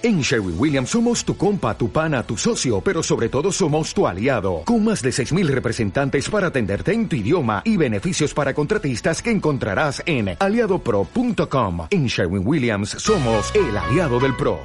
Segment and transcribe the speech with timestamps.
[0.00, 4.06] En Sherwin Williams somos tu compa, tu pana, tu socio, pero sobre todo somos tu
[4.06, 9.20] aliado, con más de 6.000 representantes para atenderte en tu idioma y beneficios para contratistas
[9.20, 11.88] que encontrarás en aliadopro.com.
[11.90, 14.60] En Sherwin Williams somos el aliado del PRO.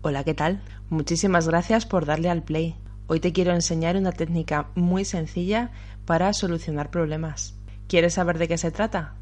[0.00, 0.62] Hola, ¿qué tal?
[0.88, 2.76] Muchísimas gracias por darle al play.
[3.06, 5.72] Hoy te quiero enseñar una técnica muy sencilla
[6.06, 7.54] para solucionar problemas.
[7.86, 9.16] ¿Quieres saber de qué se trata?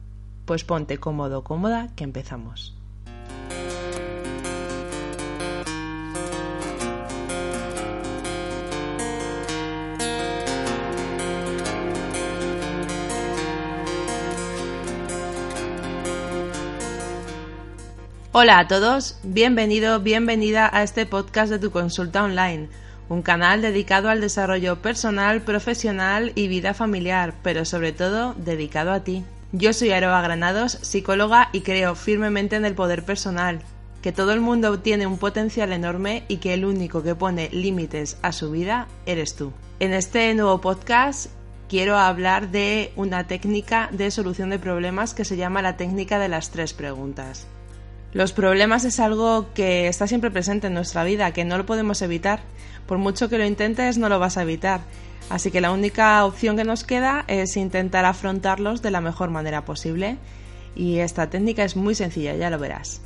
[0.44, 2.77] Pues ponte cómodo, cómoda, que empezamos.
[18.40, 22.68] Hola a todos, bienvenido, bienvenida a este podcast de tu consulta online,
[23.08, 29.02] un canal dedicado al desarrollo personal, profesional y vida familiar, pero sobre todo dedicado a
[29.02, 29.24] ti.
[29.50, 33.58] Yo soy Aroa Granados, psicóloga y creo firmemente en el poder personal,
[34.02, 38.18] que todo el mundo tiene un potencial enorme y que el único que pone límites
[38.22, 39.52] a su vida eres tú.
[39.80, 41.26] En este nuevo podcast
[41.68, 46.28] quiero hablar de una técnica de solución de problemas que se llama la técnica de
[46.28, 47.48] las tres preguntas.
[48.12, 52.00] Los problemas es algo que está siempre presente en nuestra vida, que no lo podemos
[52.00, 52.40] evitar.
[52.86, 54.80] Por mucho que lo intentes, no lo vas a evitar.
[55.28, 59.66] Así que la única opción que nos queda es intentar afrontarlos de la mejor manera
[59.66, 60.16] posible.
[60.74, 63.02] Y esta técnica es muy sencilla, ya lo verás.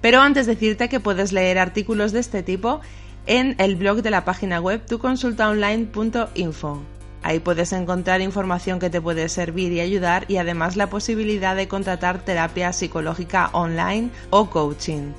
[0.00, 2.80] Pero antes decirte que puedes leer artículos de este tipo
[3.26, 6.97] en el blog de la página web tuconsultaonline.info.
[7.22, 11.68] Ahí puedes encontrar información que te puede servir y ayudar y además la posibilidad de
[11.68, 15.12] contratar terapia psicológica online o coaching.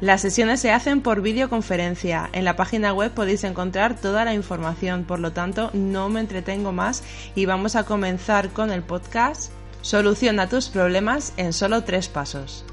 [0.00, 2.28] Las sesiones se hacen por videoconferencia.
[2.32, 6.72] En la página web podéis encontrar toda la información, por lo tanto no me entretengo
[6.72, 7.02] más
[7.34, 9.52] y vamos a comenzar con el podcast
[9.84, 12.64] Soluciona tus problemas en solo tres pasos.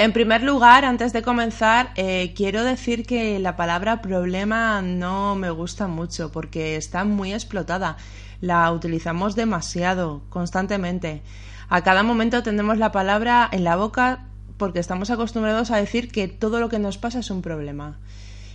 [0.00, 5.50] En primer lugar, antes de comenzar, eh, quiero decir que la palabra problema no me
[5.50, 7.96] gusta mucho porque está muy explotada.
[8.40, 11.20] La utilizamos demasiado, constantemente.
[11.68, 14.24] A cada momento tenemos la palabra en la boca
[14.56, 17.98] porque estamos acostumbrados a decir que todo lo que nos pasa es un problema.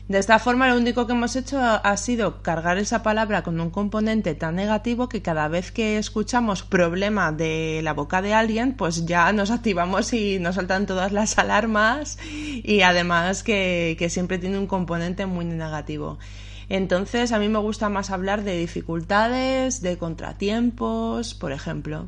[0.08, 3.70] De esta forma, lo único que hemos hecho ha sido cargar esa palabra con un
[3.70, 9.06] componente tan negativo que cada vez que escuchamos problema de la boca de alguien, pues
[9.06, 14.60] ya nos activamos y nos saltan todas las alarmas y además que, que siempre tiene
[14.60, 16.20] un componente muy negativo.
[16.68, 22.08] Entonces, a mí me gusta más hablar de dificultades, de contratiempos, por ejemplo.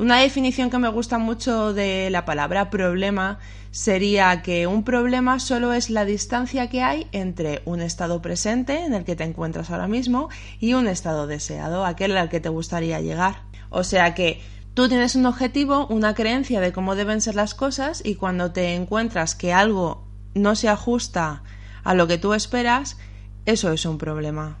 [0.00, 3.38] Una definición que me gusta mucho de la palabra problema
[3.70, 8.94] sería que un problema solo es la distancia que hay entre un estado presente en
[8.94, 13.02] el que te encuentras ahora mismo y un estado deseado, aquel al que te gustaría
[13.02, 13.42] llegar.
[13.68, 14.40] O sea que
[14.72, 18.76] tú tienes un objetivo, una creencia de cómo deben ser las cosas y cuando te
[18.76, 21.42] encuentras que algo no se ajusta
[21.84, 22.96] a lo que tú esperas,
[23.44, 24.56] eso es un problema.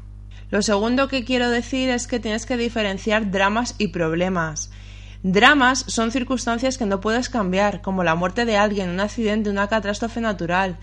[0.50, 4.70] Lo segundo que quiero decir es que tienes que diferenciar dramas y problemas.
[5.22, 9.68] Dramas son circunstancias que no puedes cambiar, como la muerte de alguien, un accidente, una
[9.68, 10.78] catástrofe natural.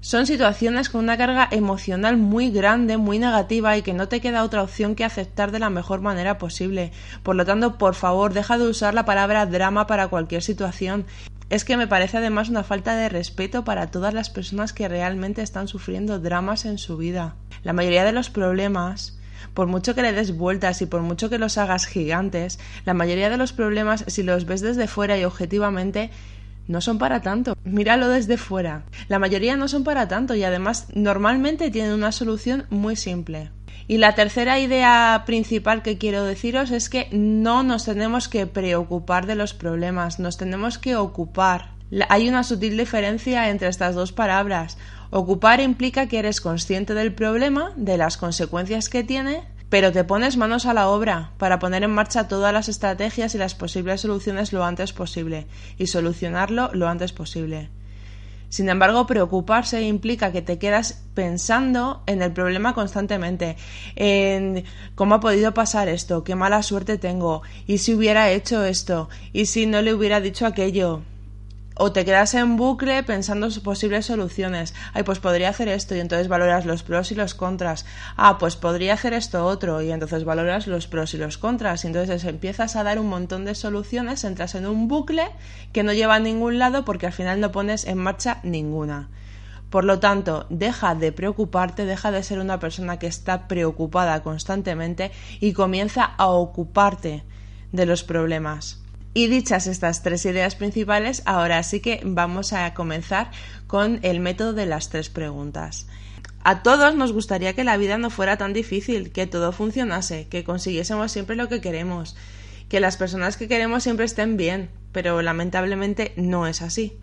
[0.00, 4.44] Son situaciones con una carga emocional muy grande, muy negativa y que no te queda
[4.44, 6.90] otra opción que aceptar de la mejor manera posible.
[7.22, 11.04] Por lo tanto, por favor, deja de usar la palabra drama para cualquier situación.
[11.50, 15.42] Es que me parece además una falta de respeto para todas las personas que realmente
[15.42, 17.36] están sufriendo dramas en su vida.
[17.62, 19.19] La mayoría de los problemas
[19.54, 23.30] por mucho que le des vueltas y por mucho que los hagas gigantes, la mayoría
[23.30, 26.10] de los problemas, si los ves desde fuera y objetivamente,
[26.66, 27.56] no son para tanto.
[27.64, 28.84] Míralo desde fuera.
[29.08, 33.50] La mayoría no son para tanto y además normalmente tienen una solución muy simple.
[33.88, 39.26] Y la tercera idea principal que quiero deciros es que no nos tenemos que preocupar
[39.26, 41.72] de los problemas, nos tenemos que ocupar.
[42.08, 44.78] Hay una sutil diferencia entre estas dos palabras.
[45.10, 50.36] Ocupar implica que eres consciente del problema, de las consecuencias que tiene, pero te pones
[50.36, 54.52] manos a la obra para poner en marcha todas las estrategias y las posibles soluciones
[54.52, 55.46] lo antes posible
[55.78, 57.70] y solucionarlo lo antes posible.
[58.50, 63.56] Sin embargo, preocuparse implica que te quedas pensando en el problema constantemente,
[63.94, 64.64] en
[64.96, 69.46] cómo ha podido pasar esto, qué mala suerte tengo, y si hubiera hecho esto, y
[69.46, 71.02] si no le hubiera dicho aquello,
[71.82, 74.74] o te quedas en bucle pensando en posibles soluciones.
[74.92, 77.86] Ay, pues podría hacer esto y entonces valoras los pros y los contras.
[78.18, 81.84] Ah, pues podría hacer esto otro y entonces valoras los pros y los contras.
[81.84, 85.24] Y entonces empiezas a dar un montón de soluciones, entras en un bucle
[85.72, 89.08] que no lleva a ningún lado porque al final no pones en marcha ninguna.
[89.70, 95.12] Por lo tanto, deja de preocuparte, deja de ser una persona que está preocupada constantemente
[95.40, 97.24] y comienza a ocuparte
[97.72, 98.80] de los problemas.
[99.12, 103.30] Y dichas estas tres ideas principales, ahora sí que vamos a comenzar
[103.66, 105.88] con el método de las tres preguntas.
[106.42, 110.44] A todos nos gustaría que la vida no fuera tan difícil, que todo funcionase, que
[110.44, 112.16] consiguiésemos siempre lo que queremos,
[112.68, 116.96] que las personas que queremos siempre estén bien, pero lamentablemente no es así.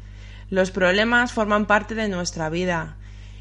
[0.50, 2.96] Los problemas forman parte de nuestra vida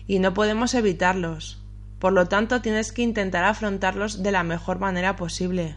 [0.09, 1.63] y no podemos evitarlos.
[2.01, 5.77] Por lo tanto, tienes que intentar afrontarlos de la mejor manera posible.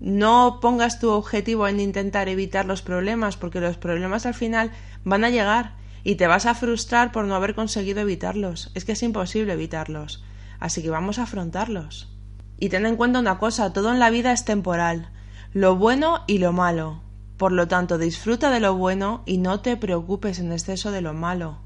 [0.00, 4.70] No pongas tu objetivo en intentar evitar los problemas, porque los problemas al final
[5.04, 8.70] van a llegar y te vas a frustrar por no haber conseguido evitarlos.
[8.74, 10.22] Es que es imposible evitarlos.
[10.60, 12.10] Así que vamos a afrontarlos.
[12.58, 15.10] Y ten en cuenta una cosa, todo en la vida es temporal,
[15.52, 17.00] lo bueno y lo malo.
[17.36, 21.14] Por lo tanto, disfruta de lo bueno y no te preocupes en exceso de lo
[21.14, 21.58] malo.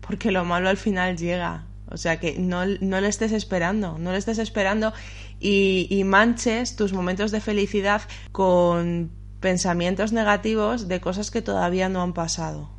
[0.00, 1.64] Porque lo malo al final llega.
[1.90, 4.92] O sea que no, no le estés esperando, no le estés esperando
[5.40, 8.02] y, y manches tus momentos de felicidad
[8.32, 9.10] con
[9.40, 12.70] pensamientos negativos de cosas que todavía no han pasado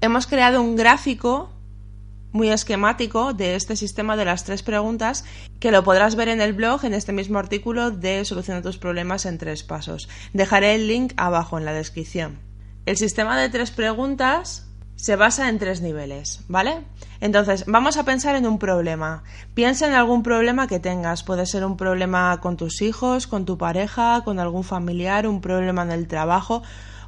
[0.00, 1.50] hemos creado un gráfico
[2.30, 5.24] muy esquemático de este sistema de las tres preguntas
[5.60, 9.24] que lo podrás ver en el blog en este mismo artículo de Soluciona tus problemas
[9.26, 10.08] en tres pasos.
[10.34, 12.38] Dejaré el link abajo en la descripción.
[12.86, 14.67] El sistema de tres preguntas
[14.98, 16.80] se basa en tres niveles, ¿vale?
[17.20, 19.22] Entonces, vamos a pensar en un problema.
[19.54, 21.22] Piensa en algún problema que tengas.
[21.22, 25.82] Puede ser un problema con tus hijos, con tu pareja, con algún familiar, un problema
[25.82, 26.64] en el trabajo,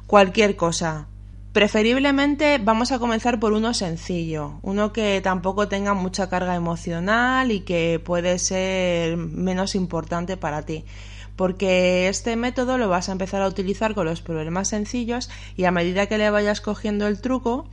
[0.07, 1.07] cualquier cosa.
[1.51, 7.59] Preferiblemente vamos a comenzar por uno sencillo, uno que tampoco tenga mucha carga emocional y
[7.59, 10.85] que puede ser menos importante para ti.
[11.41, 15.27] Porque este método lo vas a empezar a utilizar con los problemas sencillos
[15.57, 17.67] y a medida que le vayas cogiendo el truco,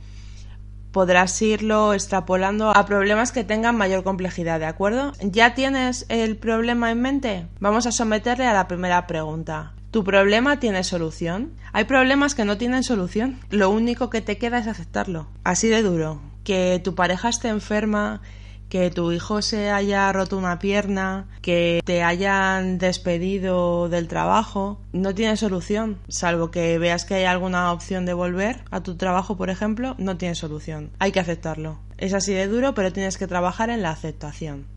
[0.91, 5.11] podrás irlo extrapolando a problemas que tengan mayor complejidad, ¿de acuerdo?
[5.21, 7.45] ¿Ya tienes el problema en mente?
[7.59, 9.73] Vamos a someterle a la primera pregunta.
[9.91, 11.53] ¿Tu problema tiene solución?
[11.71, 13.39] Hay problemas que no tienen solución.
[13.51, 15.27] Lo único que te queda es aceptarlo.
[15.43, 16.23] Así de duro.
[16.43, 18.23] Que tu pareja esté enferma,
[18.69, 25.13] que tu hijo se haya roto una pierna, que te hayan despedido del trabajo, no
[25.15, 25.97] tiene solución.
[26.07, 30.17] Salvo que veas que hay alguna opción de volver a tu trabajo, por ejemplo, no
[30.17, 30.91] tiene solución.
[30.99, 31.79] Hay que aceptarlo.
[31.97, 34.67] Es así de duro, pero tienes que trabajar en la aceptación.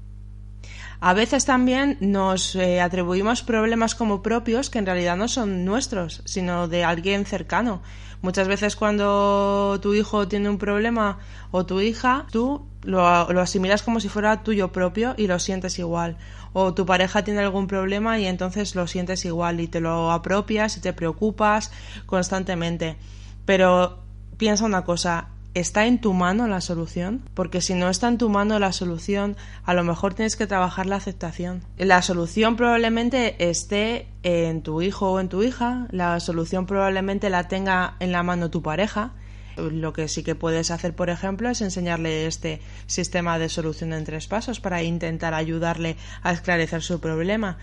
[1.05, 6.23] A veces también nos eh, atribuimos problemas como propios que en realidad no son nuestros,
[6.27, 7.83] sino de alguien cercano.
[8.23, 11.19] Muchas veces cuando tu hijo tiene un problema
[11.51, 15.79] o tu hija, tú lo, lo, asimilas como si fuera tuyo propio y lo sientes
[15.79, 16.17] igual.
[16.53, 20.77] O tu pareja tiene algún problema y entonces lo sientes igual y te lo apropias
[20.77, 21.73] y te preocupas
[22.07, 22.97] constantemente.
[23.45, 23.99] Pero
[24.37, 27.21] piensa una cosa, ¿Está en tu mano la solución?
[27.35, 30.87] Porque si no está en tu mano la solución, a lo mejor tienes que trabajar
[30.87, 31.63] la aceptación.
[31.77, 37.49] La solución probablemente esté en tu hijo o en tu hija, la solución probablemente la
[37.49, 39.13] tenga en la mano tu pareja.
[39.57, 44.05] Lo que sí que puedes hacer, por ejemplo, es enseñarle este sistema de solución en
[44.05, 47.59] tres pasos para intentar ayudarle a esclarecer su problema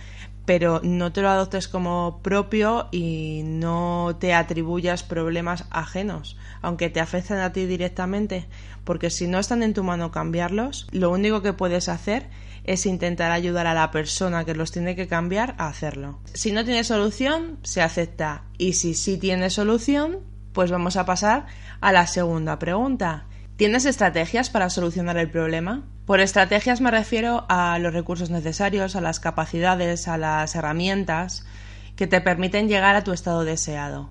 [0.50, 7.00] pero no te lo adoptes como propio y no te atribuyas problemas ajenos, aunque te
[7.00, 8.48] afecten a ti directamente,
[8.84, 12.30] porque si no están en tu mano cambiarlos, lo único que puedes hacer
[12.64, 16.18] es intentar ayudar a la persona que los tiene que cambiar a hacerlo.
[16.34, 18.46] Si no tiene solución, se acepta.
[18.58, 20.20] Y si sí tiene solución,
[20.54, 21.46] pues vamos a pasar
[21.82, 23.26] a la segunda pregunta.
[23.56, 25.84] ¿Tienes estrategias para solucionar el problema?
[26.06, 31.46] Por estrategias me refiero a los recursos necesarios, a las capacidades, a las herramientas
[31.96, 34.10] que te permiten llegar a tu estado deseado.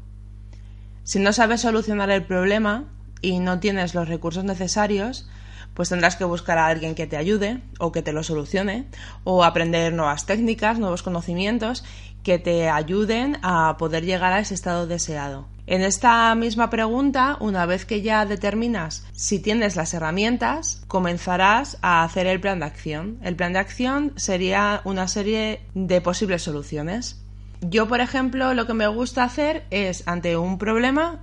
[1.02, 2.84] Si no sabes solucionar el problema
[3.22, 5.28] y no tienes los recursos necesarios,
[5.72, 8.86] pues tendrás que buscar a alguien que te ayude o que te lo solucione
[9.24, 11.84] o aprender nuevas técnicas, nuevos conocimientos
[12.22, 15.46] que te ayuden a poder llegar a ese estado deseado.
[15.70, 22.04] En esta misma pregunta, una vez que ya determinas si tienes las herramientas, comenzarás a
[22.04, 23.18] hacer el plan de acción.
[23.22, 27.22] El plan de acción sería una serie de posibles soluciones.
[27.60, 31.22] Yo, por ejemplo, lo que me gusta hacer es, ante un problema,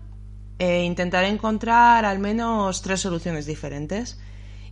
[0.60, 4.20] eh, intentar encontrar al menos tres soluciones diferentes.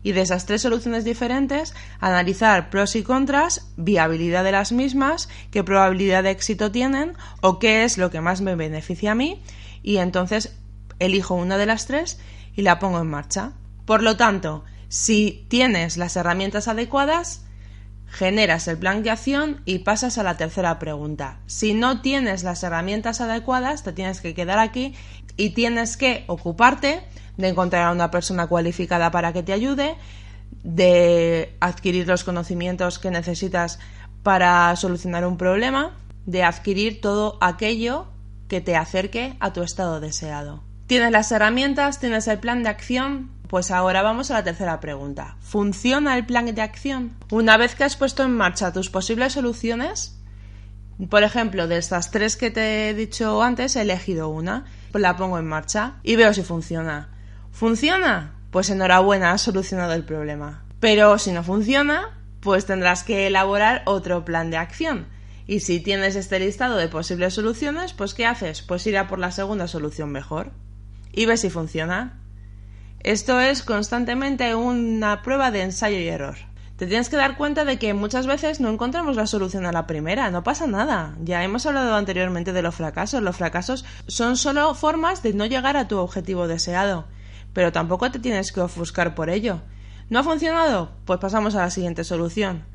[0.03, 5.63] Y de esas tres soluciones diferentes, analizar pros y contras, viabilidad de las mismas, qué
[5.63, 9.41] probabilidad de éxito tienen o qué es lo que más me beneficia a mí
[9.83, 10.55] y entonces
[10.99, 12.19] elijo una de las tres
[12.55, 13.51] y la pongo en marcha.
[13.85, 17.43] Por lo tanto, si tienes las herramientas adecuadas,
[18.07, 21.39] generas el plan de acción y pasas a la tercera pregunta.
[21.47, 24.95] Si no tienes las herramientas adecuadas, te tienes que quedar aquí
[25.37, 27.01] y tienes que ocuparte
[27.37, 29.95] de encontrar a una persona cualificada para que te ayude,
[30.63, 33.79] de adquirir los conocimientos que necesitas
[34.21, 38.07] para solucionar un problema de adquirir todo aquello
[38.47, 40.63] que te acerque a tu estado deseado.
[40.87, 41.99] ¿Tienes las herramientas?
[41.99, 43.31] ¿Tienes el plan de acción?
[43.47, 45.37] Pues ahora vamos a la tercera pregunta.
[45.41, 47.13] ¿Funciona el plan de acción?
[47.31, 50.19] Una vez que has puesto en marcha tus posibles soluciones,
[51.09, 55.17] por ejemplo, de estas tres que te he dicho antes, he elegido una, pues la
[55.17, 57.09] pongo en marcha y veo si funciona.
[57.51, 58.35] ¿Funciona?
[58.51, 60.65] Pues enhorabuena, has solucionado el problema.
[60.79, 65.07] Pero si no funciona, pues tendrás que elaborar otro plan de acción.
[65.47, 68.61] Y si tienes este listado de posibles soluciones, pues ¿qué haces?
[68.61, 70.51] Pues ir a por la segunda solución mejor.
[71.11, 72.19] Y ves si funciona.
[72.99, 77.77] Esto es constantemente una prueba de ensayo y error te tienes que dar cuenta de
[77.77, 81.15] que muchas veces no encontramos la solución a la primera, no pasa nada.
[81.23, 83.21] Ya hemos hablado anteriormente de los fracasos.
[83.21, 87.05] Los fracasos son solo formas de no llegar a tu objetivo deseado,
[87.53, 89.61] pero tampoco te tienes que ofuscar por ello.
[90.09, 90.91] ¿No ha funcionado?
[91.05, 92.65] Pues pasamos a la siguiente solución.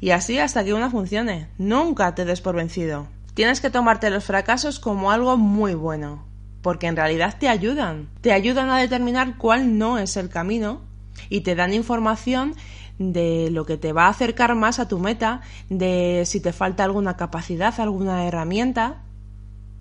[0.00, 1.48] Y así hasta que una funcione.
[1.58, 3.08] Nunca te des por vencido.
[3.34, 6.24] Tienes que tomarte los fracasos como algo muy bueno,
[6.62, 8.08] porque en realidad te ayudan.
[8.20, 10.80] Te ayudan a determinar cuál no es el camino
[11.28, 12.54] y te dan información
[12.98, 16.84] de lo que te va a acercar más a tu meta, de si te falta
[16.84, 19.04] alguna capacidad, alguna herramienta,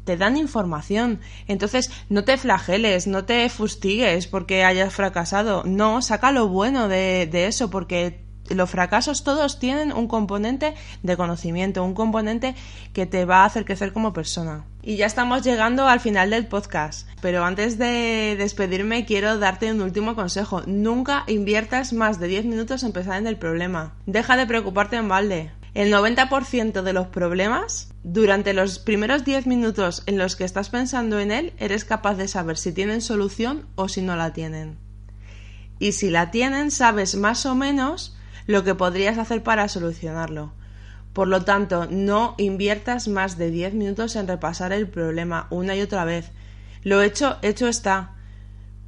[0.03, 1.19] te dan información.
[1.47, 5.63] Entonces, no te flageles, no te fustigues porque hayas fracasado.
[5.65, 10.73] No, saca lo bueno de, de eso, porque los fracasos todos tienen un componente
[11.03, 12.55] de conocimiento, un componente
[12.93, 14.65] que te va a hacer crecer como persona.
[14.81, 19.81] Y ya estamos llegando al final del podcast, pero antes de despedirme quiero darte un
[19.81, 20.61] último consejo.
[20.65, 23.95] Nunca inviertas más de 10 minutos en pensar en el problema.
[24.05, 25.51] Deja de preocuparte en balde.
[25.73, 31.19] El 90% de los problemas, durante los primeros 10 minutos en los que estás pensando
[31.19, 34.79] en él, eres capaz de saber si tienen solución o si no la tienen.
[35.77, 38.16] Y si la tienen, sabes más o menos
[38.47, 40.53] lo que podrías hacer para solucionarlo.
[41.13, 45.81] Por lo tanto, no inviertas más de 10 minutos en repasar el problema una y
[45.81, 46.31] otra vez.
[46.83, 48.11] Lo hecho, hecho está.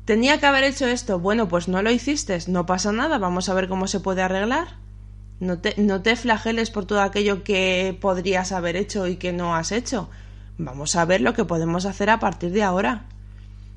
[0.05, 1.19] Tenía que haber hecho esto.
[1.19, 2.37] Bueno, pues no lo hiciste.
[2.47, 3.17] No pasa nada.
[3.17, 4.77] Vamos a ver cómo se puede arreglar.
[5.39, 9.55] No te, no te flageles por todo aquello que podrías haber hecho y que no
[9.55, 10.09] has hecho.
[10.57, 13.05] Vamos a ver lo que podemos hacer a partir de ahora.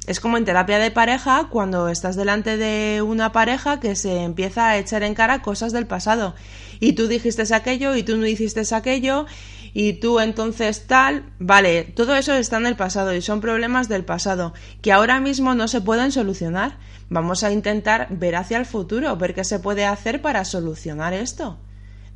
[0.06, 4.68] Es como en terapia de pareja cuando estás delante de una pareja que se empieza
[4.68, 6.35] a echar en cara cosas del pasado.
[6.80, 9.26] Y tú dijiste aquello y tú no hiciste aquello
[9.73, 11.32] y tú entonces tal.
[11.38, 15.54] Vale, todo eso está en el pasado y son problemas del pasado que ahora mismo
[15.54, 16.78] no se pueden solucionar.
[17.09, 21.59] Vamos a intentar ver hacia el futuro, ver qué se puede hacer para solucionar esto.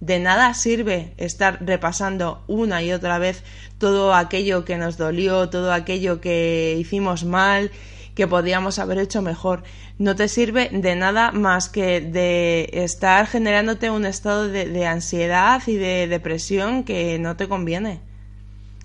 [0.00, 3.42] De nada sirve estar repasando una y otra vez
[3.78, 7.70] todo aquello que nos dolió, todo aquello que hicimos mal,
[8.16, 9.62] que podíamos haber hecho mejor.
[9.98, 15.76] No te sirve de nada más que de estar generándote un estado de, ansiedad y
[15.76, 18.00] de depresión que no te conviene.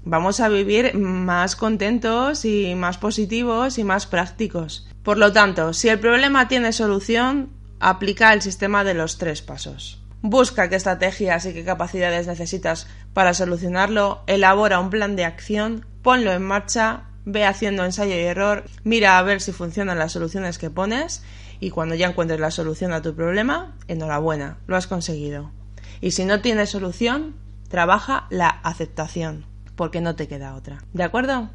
[0.04, 4.88] Vamos a vivir más contentos y más positivos y más prácticos.
[5.04, 10.01] Por lo tanto, si el problema tiene solución, aplica el sistema de los tres pasos.
[10.22, 16.32] Busca qué estrategias y qué capacidades necesitas para solucionarlo, elabora un plan de acción, ponlo
[16.32, 20.70] en marcha, ve haciendo ensayo y error, mira a ver si funcionan las soluciones que
[20.70, 21.24] pones
[21.60, 25.52] y cuando ya encuentres la solución a tu problema, enhorabuena, lo has conseguido.
[26.02, 27.36] Y si no tienes solución,
[27.70, 30.84] trabaja la aceptación, porque no te queda otra.
[30.94, 31.50] ¿De acuerdo?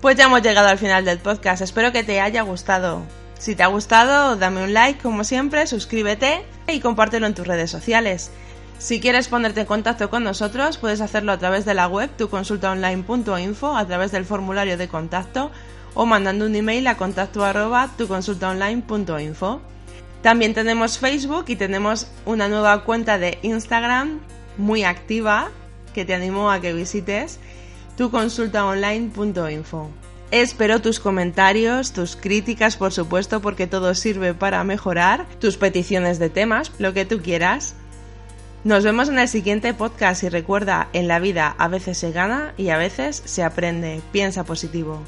[0.00, 3.02] Pues ya hemos llegado al final del podcast, espero que te haya gustado.
[3.38, 7.70] Si te ha gustado, dame un like como siempre, suscríbete y compártelo en tus redes
[7.70, 8.32] sociales.
[8.78, 13.76] Si quieres ponerte en contacto con nosotros, puedes hacerlo a través de la web tuconsultaonline.info,
[13.76, 15.50] a través del formulario de contacto
[15.94, 19.60] o mandando un email a contacto arroba tuconsultaonline.info.
[20.22, 24.20] También tenemos Facebook y tenemos una nueva cuenta de Instagram
[24.56, 25.50] muy activa
[25.94, 27.38] que te animo a que visites
[27.96, 29.90] tuconsultaonline.info.
[30.30, 36.28] Espero tus comentarios, tus críticas, por supuesto, porque todo sirve para mejorar, tus peticiones de
[36.28, 37.74] temas, lo que tú quieras.
[38.62, 42.52] Nos vemos en el siguiente podcast y recuerda, en la vida a veces se gana
[42.58, 44.02] y a veces se aprende.
[44.12, 45.00] Piensa positivo.